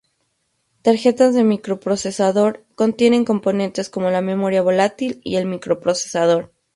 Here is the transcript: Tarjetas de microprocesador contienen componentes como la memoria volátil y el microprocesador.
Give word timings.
Tarjetas 0.81 1.35
de 1.35 1.43
microprocesador 1.43 2.65
contienen 2.73 3.23
componentes 3.23 3.87
como 3.91 4.09
la 4.09 4.21
memoria 4.23 4.63
volátil 4.63 5.21
y 5.23 5.35
el 5.35 5.45
microprocesador. 5.45 6.51